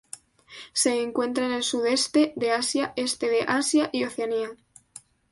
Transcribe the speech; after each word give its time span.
Se 0.73 0.99
encuentra 0.99 1.45
en 1.45 1.51
el 1.51 1.61
sudeste 1.61 2.33
de 2.35 2.49
Asia, 2.51 2.91
este 2.95 3.29
de 3.29 3.43
Asia 3.43 3.91
y 3.93 4.03
Oceanía. 4.05 4.49